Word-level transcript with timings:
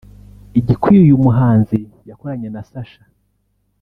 Igikwiye 0.59 1.01
uyu 1.05 1.23
muhanzi 1.23 1.77
yakoranye 2.09 2.47
na 2.51 2.61
Sacha 2.69 3.01